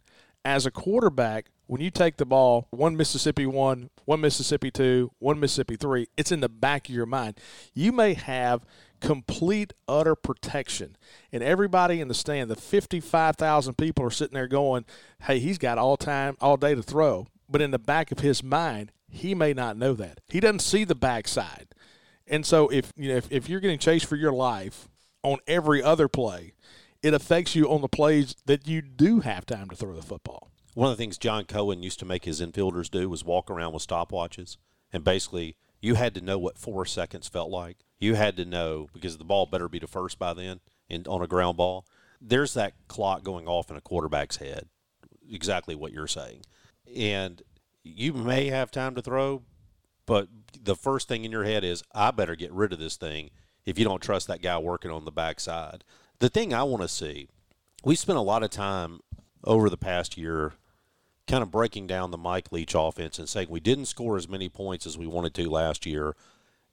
[0.43, 5.39] As a quarterback, when you take the ball, one Mississippi one, one Mississippi two, one
[5.39, 7.39] Mississippi three, it's in the back of your mind.
[7.73, 8.65] You may have
[9.05, 10.97] complete, utter protection.
[11.31, 14.83] And everybody in the stand, the 55,000 people are sitting there going,
[15.21, 17.27] hey, he's got all time, all day to throw.
[17.47, 20.21] But in the back of his mind, he may not know that.
[20.27, 21.67] He doesn't see the backside.
[22.27, 24.89] And so if you know if, if you're getting chased for your life
[25.21, 26.53] on every other play,
[27.03, 30.49] it affects you on the plays that you do have time to throw the football.
[30.73, 33.73] One of the things John Cohen used to make his infielders do was walk around
[33.73, 34.57] with stopwatches,
[34.91, 37.84] and basically you had to know what four seconds felt like.
[37.99, 41.21] You had to know because the ball better be to first by then, and on
[41.21, 41.85] a ground ball,
[42.21, 44.67] there's that clock going off in a quarterback's head.
[45.29, 46.43] Exactly what you're saying,
[46.95, 47.41] and
[47.83, 49.43] you may have time to throw,
[50.05, 50.27] but
[50.59, 53.31] the first thing in your head is I better get rid of this thing
[53.65, 55.83] if you don't trust that guy working on the backside.
[56.19, 57.27] The thing I want to see,
[57.83, 58.99] we spent a lot of time
[59.43, 60.53] over the past year
[61.27, 64.47] kind of breaking down the Mike Leach offense and saying we didn't score as many
[64.49, 66.15] points as we wanted to last year.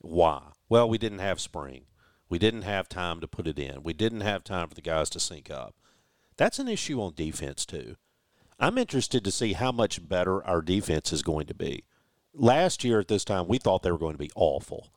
[0.03, 0.43] Why?
[0.69, 1.87] Well, we didn't have spring.
[2.29, 3.83] We didn't have time to put it in.
[3.83, 5.75] We didn't have time for the guys to sync up.
[6.37, 7.97] That's an issue on defense, too.
[8.59, 11.85] I'm interested to see how much better our defense is going to be.
[12.35, 14.89] Last year at this time, we thought they were going to be awful,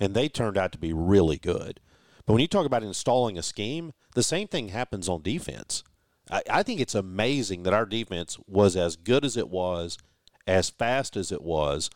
[0.00, 1.78] and they turned out to be really good.
[2.26, 5.84] But when you talk about installing a scheme, the same thing happens on defense.
[6.30, 9.98] I, I think it's amazing that our defense was as good as it was,
[10.46, 11.90] as fast as it was,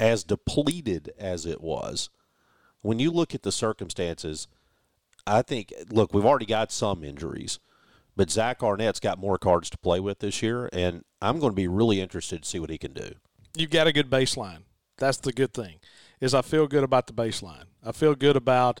[0.00, 2.08] as depleted as it was.
[2.82, 4.48] When you look at the circumstances,
[5.26, 7.60] I think, look, we've already got some injuries,
[8.16, 11.56] but Zach Arnett's got more cards to play with this year, and I'm going to
[11.56, 13.12] be really interested to see what he can do.
[13.54, 14.62] You've got a good baseline.
[14.96, 15.80] That's the good thing.
[16.20, 17.64] is I feel good about the baseline.
[17.84, 18.80] I feel good about.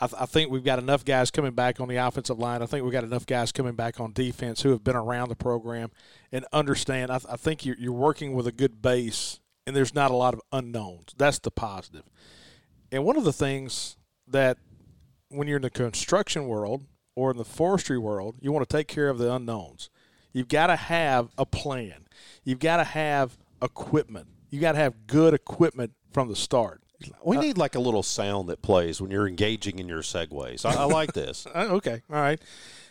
[0.00, 2.62] I, th- I think we've got enough guys coming back on the offensive line.
[2.62, 5.36] I think we've got enough guys coming back on defense who have been around the
[5.36, 5.90] program
[6.32, 7.10] and understand.
[7.10, 10.16] I, th- I think you're, you're working with a good base, and there's not a
[10.16, 11.14] lot of unknowns.
[11.16, 12.04] That's the positive.
[12.92, 13.96] And one of the things
[14.26, 14.58] that
[15.28, 18.88] when you're in the construction world or in the forestry world, you want to take
[18.88, 19.90] care of the unknowns.
[20.32, 22.06] You've got to have a plan.
[22.44, 24.28] You've got to have equipment.
[24.50, 26.82] You got to have good equipment from the start.
[27.24, 30.66] We need like a little sound that plays when you're engaging in your segues.
[30.66, 31.46] I, I like this.
[31.54, 32.40] Uh, okay, all right.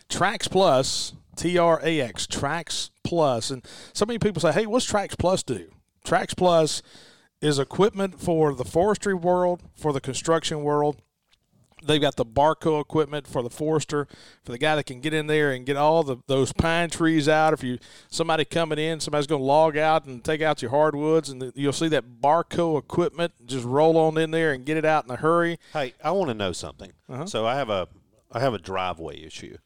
[0.08, 4.90] Trax Plus, T R A X, Trax Plus, and so many people say, "Hey, what's
[4.90, 5.70] Trax Plus do?"
[6.04, 6.82] Trax Plus
[7.40, 11.00] is equipment for the forestry world, for the construction world.
[11.82, 14.06] They've got the Barko equipment for the forester,
[14.44, 17.26] for the guy that can get in there and get all the those pine trees
[17.26, 17.54] out.
[17.54, 17.78] If you
[18.10, 21.52] somebody coming in, somebody's going to log out and take out your hardwoods, and the,
[21.54, 25.10] you'll see that Barko equipment just roll on in there and get it out in
[25.10, 25.58] a hurry.
[25.72, 26.92] Hey, I want to know something.
[27.08, 27.24] Uh-huh.
[27.24, 27.88] So I have a
[28.30, 29.56] I have a driveway issue.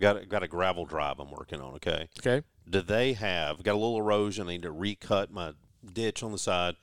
[0.00, 1.74] Got got a gravel drive I'm working on.
[1.74, 2.08] Okay.
[2.18, 4.48] Okay, Do they have got a little erosion?
[4.48, 5.52] I need to recut my
[5.92, 6.76] ditch on the side.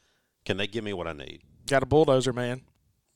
[0.45, 1.41] Can they give me what I need?
[1.67, 2.61] got a bulldozer, man.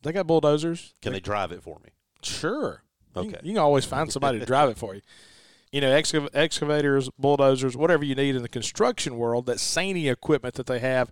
[0.04, 0.94] They got bulldozers.
[1.02, 1.90] Can they drive it for me?
[2.22, 2.84] Sure.
[3.16, 3.40] Okay.
[3.44, 5.02] You, can always find somebody to drive it for you.
[5.72, 10.56] You know, excav- excavators, bulldozers, whatever you need in the construction world, that Sany equipment
[10.56, 11.12] that they have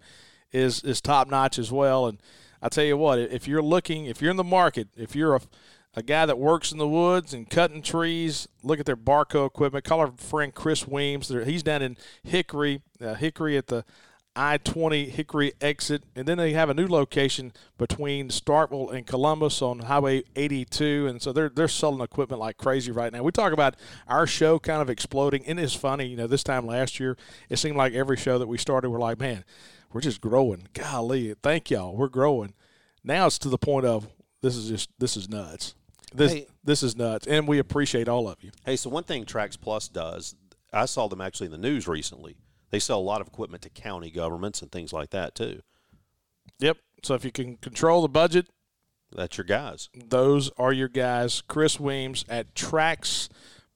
[0.52, 2.06] is is top notch as well.
[2.06, 2.22] And
[2.62, 5.42] I tell you what, if you're looking, if you're in the market, if you're a
[5.94, 9.84] a guy that works in the woods and cutting trees, look at their Barko equipment.
[9.84, 11.28] Call our friend Chris Weems.
[11.28, 13.84] He's down in Hickory, uh, Hickory at the
[14.36, 16.04] I 20 Hickory exit.
[16.16, 21.08] And then they have a new location between Starkville and Columbus on Highway 82.
[21.08, 23.24] And so they're, they're selling equipment like crazy right now.
[23.24, 23.76] We talk about
[24.08, 25.46] our show kind of exploding.
[25.46, 27.18] And it's funny, you know, this time last year,
[27.50, 29.44] it seemed like every show that we started, we're like, man,
[29.92, 30.68] we're just growing.
[30.74, 31.96] Golly, thank y'all.
[31.96, 32.54] We're growing.
[33.04, 34.08] Now it's to the point of
[34.42, 35.76] this is just, this is nuts.
[36.14, 36.48] This, Hey.
[36.64, 37.28] this is nuts.
[37.28, 38.52] And we appreciate all of you.
[38.66, 40.36] Hey, so one thing Trax Plus does,
[40.72, 42.38] I saw them actually in the news recently.
[42.72, 45.62] They sell a lot of equipment to county governments and things like that too.
[46.60, 46.78] Yep.
[47.04, 48.48] So if you can control the budget,
[49.16, 49.90] That's your guys.
[49.94, 51.42] those are your guys.
[51.48, 53.28] Chris Weems at Trax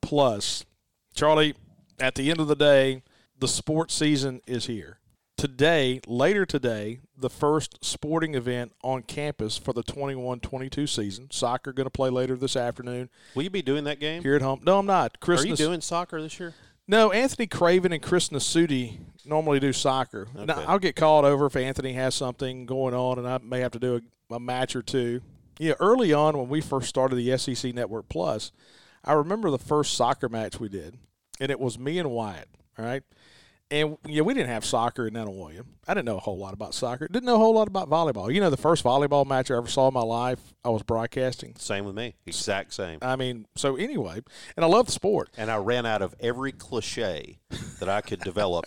[0.02, 0.66] Plus.
[1.14, 1.56] Charlie,
[2.00, 3.04] at the end of the day,
[3.38, 5.00] the sports season is here.
[5.38, 11.28] Today, later today, the first sporting event on campus for the 21-22 season.
[11.30, 14.24] Soccer going to play later this afternoon Will you be doing that game?
[14.24, 14.62] here at home.
[14.64, 15.20] No, I'm not.
[15.20, 16.54] Chris Are you doing soccer this year?
[16.88, 20.28] No, Anthony Craven and Chris Nasuti normally do soccer.
[20.36, 23.72] Now, I'll get called over if Anthony has something going on, and I may have
[23.72, 25.22] to do a, a match or two.
[25.58, 28.52] Yeah, early on when we first started the SEC Network Plus,
[29.04, 30.98] I remember the first soccer match we did,
[31.40, 32.50] and it was me and Wyatt.
[32.78, 33.04] All right,
[33.72, 35.66] and yeah, we didn't have soccer in Nanih Waiya.
[35.88, 37.08] I didn't know a whole lot about soccer.
[37.08, 38.34] Didn't know a whole lot about volleyball.
[38.34, 41.56] You know, the first volleyball match I ever saw in my life, I was broadcasting.
[41.58, 42.16] Same with me.
[42.26, 43.00] Exact same.
[43.02, 44.22] I mean, so anyway,
[44.56, 45.30] and I love the sport.
[45.38, 47.40] and I ran out of every cliche
[47.80, 48.66] that I could develop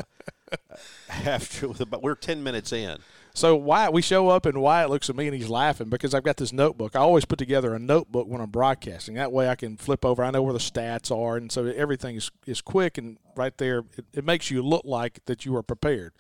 [1.09, 2.99] after but we're 10 minutes in.
[3.39, 6.25] So Wyatt, we show up and Wyatt looks at me and he's laughing because I've
[6.25, 6.97] got this notebook.
[6.97, 9.15] I always put together a notebook when I'm broadcasting.
[9.15, 10.25] That way I can flip over.
[10.25, 13.85] I know where the stats are, and so everything is, is quick and right there.
[13.97, 16.15] It, it makes you look like that you are prepared.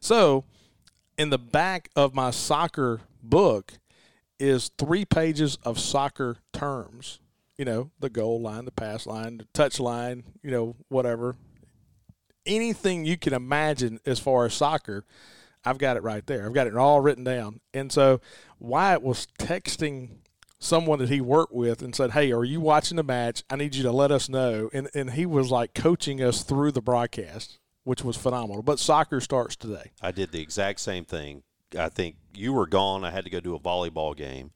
[0.00, 0.44] So
[1.16, 3.78] in the back of my soccer book
[4.38, 7.20] is three pages of soccer terms.
[7.56, 11.36] You know, the goal line, the pass line, the touch line, you know, whatever.
[12.44, 15.06] Anything you can imagine as far as soccer,
[15.64, 16.46] I've got it right there.
[16.46, 17.60] I've got it all written down.
[17.74, 18.20] And so
[18.58, 20.18] Wyatt was texting
[20.58, 23.42] someone that he worked with and said, Hey, are you watching the match?
[23.50, 24.70] I need you to let us know.
[24.72, 28.62] And and he was like coaching us through the broadcast, which was phenomenal.
[28.62, 29.90] But soccer starts today.
[30.00, 31.42] I did the exact same thing.
[31.78, 33.04] I think you were gone.
[33.04, 34.52] I had to go do a volleyball game.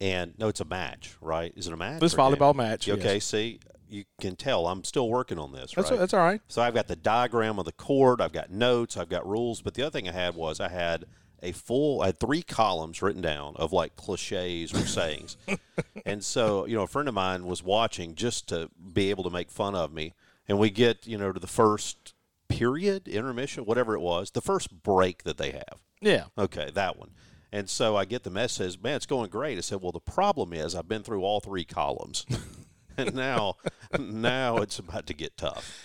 [0.00, 1.52] And no, it's a match, right?
[1.56, 2.00] Is it a match?
[2.00, 2.26] This a game?
[2.26, 2.88] volleyball match.
[2.88, 3.24] Okay, yes.
[3.24, 5.98] see, you can tell I'm still working on this, That's right?
[5.98, 6.40] that's all right.
[6.48, 9.74] So I've got the diagram of the court, I've got notes, I've got rules, but
[9.74, 11.04] the other thing I had was I had
[11.42, 15.36] a full I had three columns written down of like cliches or sayings.
[16.06, 19.30] and so, you know, a friend of mine was watching just to be able to
[19.30, 20.14] make fun of me.
[20.48, 22.14] And we get, you know, to the first
[22.48, 25.78] period, intermission, whatever it was, the first break that they have.
[26.00, 26.24] Yeah.
[26.36, 27.10] Okay, that one.
[27.52, 29.58] And so I get the message, man, it's going great.
[29.58, 32.26] I said, well, the problem is I've been through all three columns.
[32.96, 33.56] and now
[33.98, 35.78] now it's about to get tough.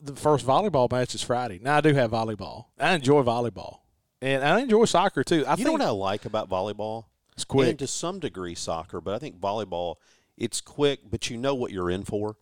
[0.00, 1.60] The first volleyball match is Friday.
[1.62, 2.66] Now I do have volleyball.
[2.78, 3.78] I enjoy volleyball.
[4.20, 5.44] And I enjoy soccer too.
[5.46, 7.04] I you think know what I like about volleyball?
[7.34, 7.68] it's quick.
[7.70, 9.96] And to some degree soccer, but I think volleyball,
[10.36, 12.36] it's quick, but you know what you're in for.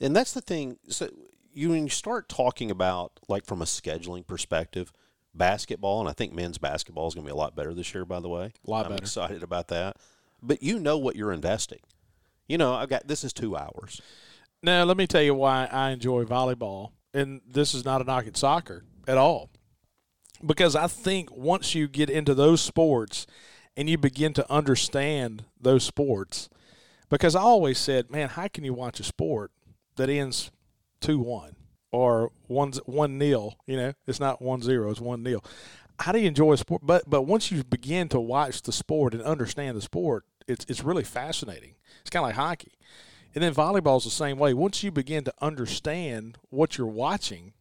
[0.00, 0.78] And that's the thing.
[0.88, 1.08] So
[1.52, 4.92] you when you start talking about like from a scheduling perspective,
[5.34, 8.04] basketball, and I think men's basketball is going to be a lot better this year.
[8.04, 9.02] By the way, A lot I'm better.
[9.02, 9.96] excited about that.
[10.42, 11.80] But you know what you're investing.
[12.48, 14.00] You know, I've got this is two hours.
[14.62, 18.26] Now, let me tell you why I enjoy volleyball, and this is not a knock
[18.26, 19.50] at soccer at all.
[20.44, 23.26] Because I think once you get into those sports
[23.76, 26.48] and you begin to understand those sports,
[27.08, 29.52] because I always said, man, how can you watch a sport
[29.96, 30.50] that ends
[31.00, 31.56] 2 1
[31.92, 33.56] or 1 1 nil?
[33.66, 35.44] You know, it's not 1 0, it's 1 nil.
[35.98, 36.82] How do you enjoy a sport?
[36.84, 40.82] But, but once you begin to watch the sport and understand the sport, it's, it's
[40.82, 41.74] really fascinating.
[42.00, 42.72] It's kind of like hockey.
[43.34, 44.54] And then volleyball is the same way.
[44.54, 47.52] Once you begin to understand what you're watching,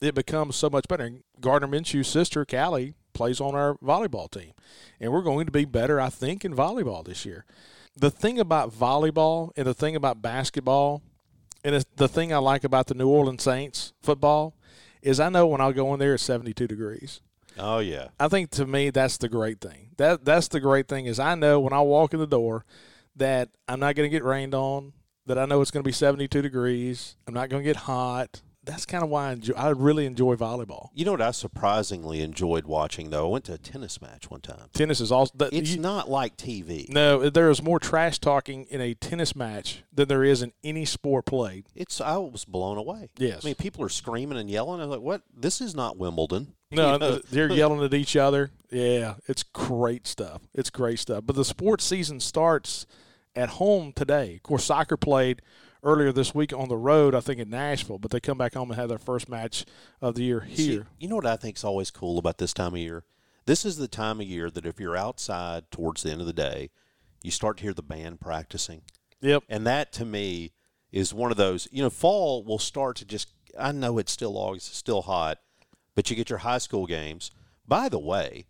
[0.00, 1.10] it becomes so much better.
[1.40, 4.52] Gardner Minshew's sister, Callie, plays on our volleyball team.
[4.98, 7.44] And we're going to be better, I think, in volleyball this year.
[7.96, 11.02] The thing about volleyball and the thing about basketball,
[11.62, 14.54] and the thing I like about the New Orleans Saints football,
[15.02, 17.20] is I know when I'll go in there it's 72 degrees.
[17.58, 19.90] Oh yeah, I think to me that's the great thing.
[19.96, 22.64] That that's the great thing is I know when I walk in the door
[23.16, 24.92] that I'm not going to get rained on.
[25.26, 27.16] That I know it's going to be 72 degrees.
[27.28, 28.40] I'm not going to get hot.
[28.64, 30.88] That's kind of why I, enjoy, I really enjoy volleyball.
[30.94, 33.26] you know what I surprisingly enjoyed watching though.
[33.26, 34.68] I went to a tennis match one time.
[34.74, 35.32] Tennis is also.
[35.52, 36.88] It's you- not like TV.
[36.88, 40.84] no, there is more trash talking in a tennis match than there is in any
[40.84, 41.66] sport played.
[41.74, 43.10] It's I was blown away.
[43.16, 43.44] Yes.
[43.44, 44.80] I mean people are screaming and yelling.
[44.80, 45.22] I was like, "What?
[45.34, 47.18] This is not Wimbledon." No, You know?
[47.30, 48.50] they're yelling at each other.
[48.70, 50.42] Yeah, it's great stuff.
[50.54, 51.24] It's great stuff.
[51.26, 52.86] But the sports season starts
[53.34, 54.36] at home today.
[54.36, 55.42] Of course, soccer played
[55.82, 58.70] earlier this week on the road, I think in Nashville, but they come back home
[58.70, 59.64] and have their first match
[60.00, 60.86] of the year See, here.
[60.98, 63.04] you know what I think is always cool about this time of year?
[63.46, 66.32] This is the time of year that if you're outside towards the end of the
[66.32, 66.70] day,
[67.22, 68.82] you start to hear the band practicing.
[69.22, 69.44] Yep.
[69.48, 70.52] And that to me
[70.92, 74.36] is one of those, you know, fall will start to just I know it's still
[74.36, 75.38] August, it's still hot,
[75.94, 77.30] but you get your high school games.
[77.66, 78.46] By the way,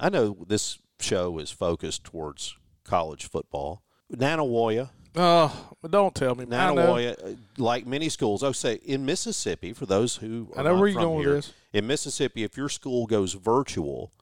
[0.00, 3.82] I know this show is focused towards college football.
[4.12, 6.44] Nanih Waiya, Oh, don't tell me.
[6.44, 10.60] Nanih Waiya, uh, like many schools, I would say in Mississippi, for those who are
[10.60, 11.52] I know not where you're going with this.
[11.72, 14.12] In Mississippi, if your school goes virtual,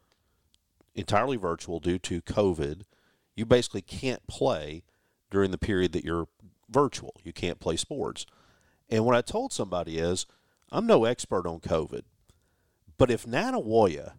[0.94, 2.82] entirely virtual due to COVID,
[3.34, 4.82] you basically can't play
[5.30, 6.28] during the period that you're
[6.68, 7.14] virtual.
[7.24, 8.26] You can't play sports.
[8.90, 10.26] And what I told somebody is,
[10.70, 12.02] I'm no expert on COVID,
[13.02, 14.12] but if Nanih Waiya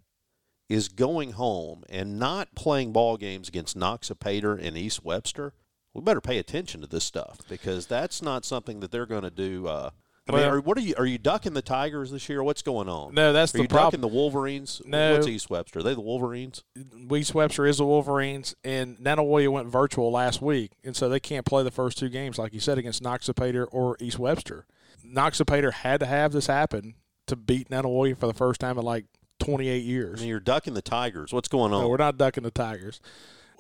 [0.68, 5.54] is going home and not playing ball games against Noxapater and East Webster,
[5.94, 9.30] we better pay attention to this stuff because that's not something that they're going to
[9.30, 9.68] do.
[9.68, 9.92] Uh,
[10.28, 10.96] I mean, are, what are you?
[10.98, 12.44] Are you ducking the Tigers this year?
[12.44, 13.14] What's going on?
[13.14, 13.92] No, that's Are the you problem.
[13.92, 14.82] ducking the Wolverines?
[14.86, 15.14] No.
[15.14, 15.80] What's East Webster?
[15.80, 16.66] Are they the Wolverines?
[17.10, 21.22] East Webster is the Wolverines, and Nanih Waiya went virtual last week, and so they
[21.22, 24.66] can't play the first two games, like you said, against Noxapater or East Webster.
[25.06, 26.96] Noxapater had to have this happen
[27.28, 29.06] to beat Nanih Waiya for the first time in like
[29.40, 30.20] 28 years.
[30.20, 31.34] mean, you're ducking the Tigers.
[31.34, 31.82] What's going on?
[31.84, 33.02] No, we're not ducking the Tigers.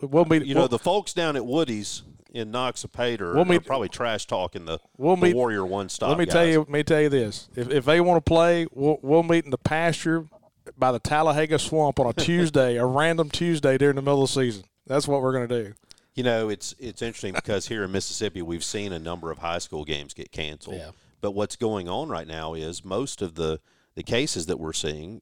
[0.01, 0.45] We'll meet.
[0.45, 4.25] you know, we'll, the folks down at Woody's in Noxapater We'll are meet- probably trash
[4.25, 6.09] talking the, We'll the Warrior One Stop.
[6.09, 6.59] let me tell you.
[6.59, 9.51] Let me tell you this: if if they want to play, we'll we'll meet in
[9.51, 10.25] the pasture
[10.77, 14.33] by the Talladega Swamp on a Tuesday, a random Tuesday during the middle of the
[14.41, 14.63] season.
[14.87, 15.73] That's what we're going to do.
[16.15, 19.59] You know, it's it's interesting because here in Mississippi, we've seen a number of high
[19.59, 20.77] school games get canceled.
[20.77, 20.91] Yeah.
[21.23, 23.61] But what's going on right now is most of the
[23.95, 25.21] the cases that we're seeing,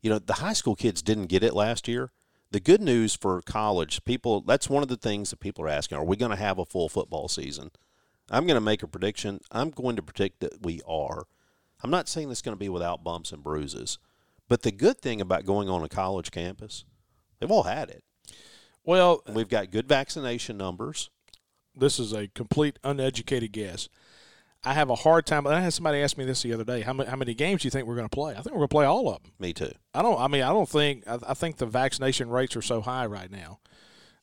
[0.00, 2.12] you know, the high school kids didn't get it last year.
[2.52, 5.98] The good news for college people, that's one of the things that people are asking:
[5.98, 7.72] Are we going to have a full football season?
[8.30, 9.40] I'm going to make a prediction.
[9.50, 11.24] I'm going to predict that we are.
[11.82, 13.98] I'm not saying it's going to be without bumps and bruises,
[14.48, 16.84] but the good thing about going on a college campus,
[17.40, 18.04] they've all had it.
[18.84, 21.10] Well, We've got good vaccination numbers.
[21.74, 23.88] this is a complete uneducated guess.
[24.64, 25.46] I have a hard time.
[25.46, 26.82] I had somebody ask me this the other day.
[26.82, 28.32] How many, how many games do you think we're going to play?
[28.32, 29.32] I think we're going to play all of them.
[29.38, 29.72] Me too.
[29.92, 30.20] I don't.
[30.20, 31.04] I mean, I don't think.
[31.06, 33.58] I, I think the vaccination rates are so high right now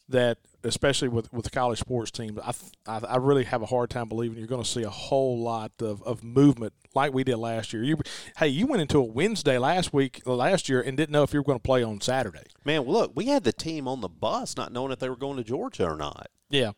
[0.07, 2.53] that, especially with with the college sports teams, I
[2.87, 5.73] I, I really have a hard time believing you're going to see a whole lot
[5.81, 7.83] of, of movement like we did last year.
[7.83, 7.97] You,
[8.37, 11.33] hey, you went into a Wednesday last week uh, last year and didn't know if
[11.33, 12.45] you were going to play on Saturday.
[12.63, 15.37] Man, look, we had the team on the bus not knowing if they were going
[15.37, 16.27] to Georgia or not.
[16.49, 16.71] Yeah,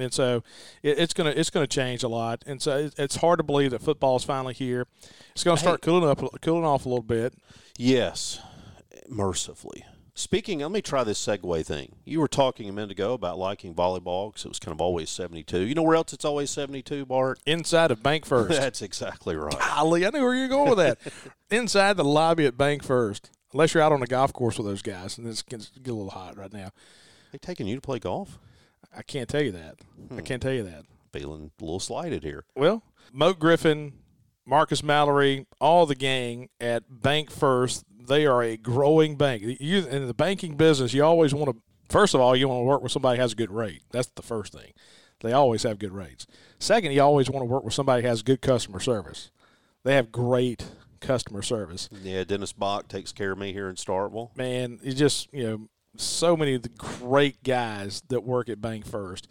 [0.00, 0.42] and so
[0.82, 3.70] it, it's gonna it's gonna change a lot, and so it, it's hard to believe
[3.72, 4.86] that football is finally here.
[5.32, 7.34] It's gonna start cooling up, cooling off a little bit.
[7.76, 8.40] Yes,
[9.08, 9.84] mercifully.
[10.18, 11.94] Speaking, let me try this segue thing.
[12.04, 15.10] You were talking a minute ago about liking volleyball because it was kind of always
[15.10, 15.60] 72.
[15.60, 17.38] You know where else it's always 72, Bart?
[17.46, 18.50] Inside of Bank First.
[18.60, 19.56] That's exactly right.
[19.56, 20.98] Golly, I knew where you were going with that.
[21.56, 24.82] Inside the lobby at Bank First, unless you're out on a golf course with those
[24.82, 26.70] guys, and it's gets get a little hot right now.
[27.30, 28.40] They taking you to play golf?
[28.96, 29.76] I can't tell you that.
[30.08, 30.18] Hmm.
[30.18, 30.84] I can't tell you that.
[31.12, 32.44] Feeling a little slighted here.
[32.54, 32.82] Well,
[33.12, 33.94] Moat Griffin,
[34.44, 39.42] Marcus Mallory, all the gang at Bank First, they are a growing bank.
[39.60, 41.62] You in the banking business, you always want to.
[41.90, 43.82] First of all, you want to work with somebody who has a good rate.
[43.90, 44.72] That's the first thing.
[45.20, 46.26] They always have good rates.
[46.58, 49.30] Second, you always want to work with somebody who has good customer service.
[49.84, 50.66] They have great
[51.00, 51.88] customer service.
[52.02, 54.36] Yeah, Dennis Bach takes care of me here in Starkville.
[54.36, 55.68] Man, you just you know
[56.00, 59.28] so many of the great guys that work at Bank First.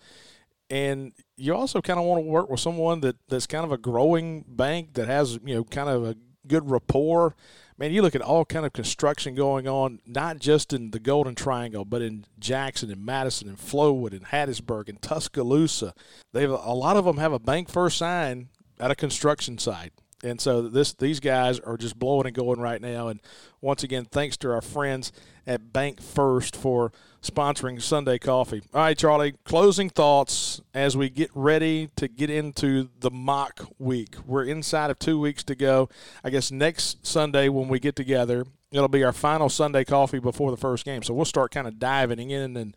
[0.70, 3.78] And you also kind of want to work with someone that, that's kind of a
[3.78, 6.15] growing bank that has, you know, kind of a
[6.47, 7.36] good rapport.
[7.78, 11.36] Man, you look at all kind of construction going on, not just in the Golden
[11.36, 15.93] Triangle, but in Jackson and Madison and Flowood and Hattiesburg and Tuscaloosa.
[16.34, 18.49] They've a lot of them have a bank first sign
[18.80, 19.93] at a construction site.
[20.24, 23.07] And so this these guys are just blowing and going right now.
[23.07, 23.22] And
[23.61, 25.11] once again, thanks to our friends
[25.48, 26.91] at Bank First for
[27.22, 28.62] sponsoring Sunday Coffee.
[28.74, 34.16] All right, Charlie, closing thoughts as we get ready to get into the mock week.
[34.26, 35.89] We're inside of two weeks to go.
[36.24, 40.52] I guess next Sunday when we get together, it'll be our final Sunday Coffee before
[40.52, 41.02] the first game.
[41.02, 42.76] So we'll start kind of diving in and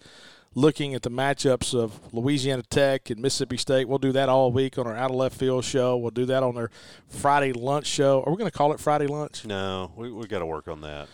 [0.55, 3.89] looking at the matchups of Louisiana Tech and Mississippi State.
[3.89, 5.97] We'll do that all week on our Out of Left Field show.
[5.97, 6.71] We'll do that on our
[7.09, 8.23] Friday lunch show.
[8.25, 9.45] Are we going to call it Friday lunch?
[9.45, 11.09] No, we we got to work on that.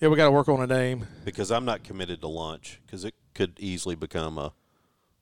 [0.00, 3.04] Yeah, we got to work on a name because I'm not committed to lunch because
[3.04, 4.52] it could easily become a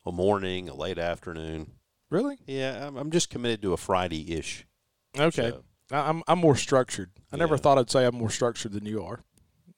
[0.07, 1.73] a morning, a late afternoon.
[2.11, 2.39] Really?
[2.47, 4.67] Yeah, I'm, I'm just committed to a Friday ish.
[5.19, 5.65] Okay, show.
[5.91, 7.11] I'm I'm more structured.
[7.33, 7.41] I yeah.
[7.41, 9.25] never thought I'd say I'm more structured than you are,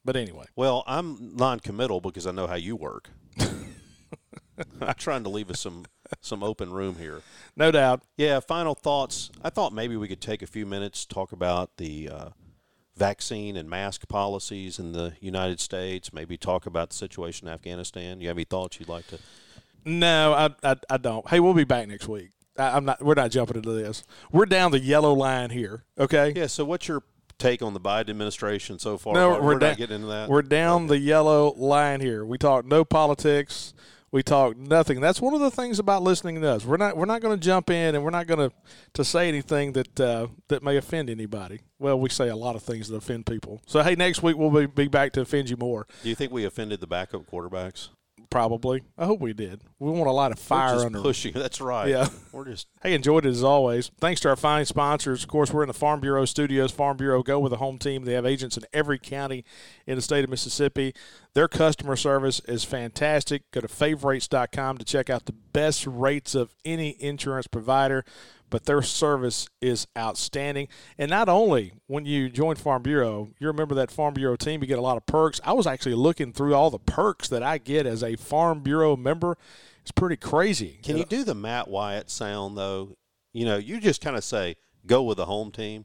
[0.04, 0.44] but anyway.
[0.54, 3.08] Well, I'm non-committal because I know how you work.
[3.38, 5.86] I'm trying to leave us some
[6.20, 7.22] some open room here.
[7.56, 8.02] No doubt.
[8.18, 8.40] Yeah.
[8.40, 9.30] Final thoughts.
[9.42, 12.28] I thought maybe we could take a few minutes talk about the uh,
[12.96, 16.12] vaccine and mask policies in the United States.
[16.12, 18.20] Maybe talk about the situation in Afghanistan.
[18.20, 19.18] You have any thoughts you'd like to?
[19.84, 21.28] No, I I, I don't.
[21.28, 22.30] Hey, we'll be back next week.
[22.58, 23.02] I, I'm not.
[23.02, 24.04] We're not jumping into this.
[24.30, 25.84] We're down the yellow line here.
[25.98, 26.32] Okay.
[26.36, 26.46] Yeah.
[26.46, 27.02] So what's your
[27.38, 29.14] take on the Biden administration so far?
[29.14, 30.28] No, we're, we're da- not getting into that.
[30.28, 30.88] We're down okay.
[30.88, 32.24] the yellow line here.
[32.24, 33.74] We talk no politics.
[34.12, 35.00] We talk nothing.
[35.00, 36.64] That's one of the things about listening to us.
[36.64, 38.56] We're not we're not going to jump in and we're not going to
[38.94, 41.60] to say anything that uh, that may offend anybody.
[41.78, 43.62] Well, we say a lot of things that offend people.
[43.66, 45.86] So hey, next week we'll be, be back to offend you more.
[46.02, 47.90] Do you think we offended the backup quarterbacks?
[48.30, 48.84] Probably.
[48.96, 49.60] I hope we did.
[49.80, 51.32] We want a lot of fire we're under pushing.
[51.34, 51.88] That's right.
[51.88, 52.08] Yeah.
[52.30, 53.90] We're just Hey, enjoyed it as always.
[54.00, 55.24] Thanks to our fine sponsors.
[55.24, 56.70] Of course, we're in the Farm Bureau studios.
[56.70, 58.04] Farm Bureau go with the home team.
[58.04, 59.44] They have agents in every county
[59.84, 60.94] in the state of Mississippi.
[61.34, 63.50] Their customer service is fantastic.
[63.50, 68.04] Go to favrates.com to check out the best rates of any insurance provider
[68.50, 70.68] but their service is outstanding.
[70.98, 74.66] And not only when you join Farm Bureau, you remember that Farm Bureau team, you
[74.66, 75.40] get a lot of perks.
[75.44, 78.96] I was actually looking through all the perks that I get as a Farm Bureau
[78.96, 79.38] member.
[79.82, 80.78] It's pretty crazy.
[80.82, 82.96] Can you do the Matt Wyatt sound, though?
[83.32, 85.84] You know, you just kind of say, go with the home team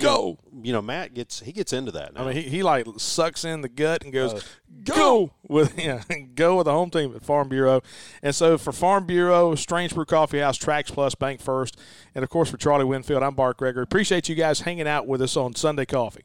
[0.00, 0.38] go.
[0.52, 2.14] Know, you know, Matt gets he gets into that.
[2.14, 2.22] Now.
[2.22, 4.40] I mean, he, he like sucks in the gut and goes, uh,
[4.84, 6.02] "Go with yeah,
[6.34, 7.82] go with the home team at Farm Bureau."
[8.22, 11.78] And so for Farm Bureau, Strange Brew Coffee House, Trax Plus, Bank First,
[12.14, 13.82] and of course for Charlie Winfield, I'm Bart Gregory.
[13.82, 16.24] Appreciate you guys hanging out with us on Sunday Coffee.